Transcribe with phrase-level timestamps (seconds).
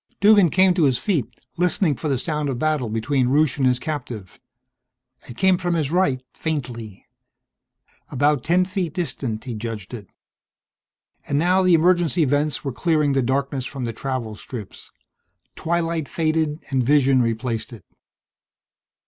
[0.19, 1.27] Duggan came to his feet,
[1.57, 4.39] listening for the sound of battle between Rusche and his captive.
[5.29, 7.05] It came from his right, faintly.
[8.09, 10.07] About ten feet distant, he judged it.
[11.27, 14.89] And now the emergency vents were clearing the darkness from the travel strips.
[15.55, 17.85] Twilight faded and vision replaced it.